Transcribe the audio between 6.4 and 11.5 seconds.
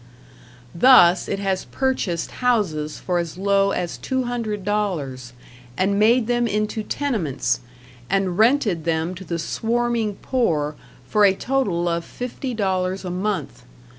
into tenements, and rented them to the swarming poor for a